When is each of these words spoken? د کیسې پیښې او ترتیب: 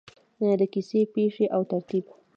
د 0.59 0.61
کیسې 0.73 1.01
پیښې 1.13 1.45
او 1.55 1.61
ترتیب: 1.71 2.05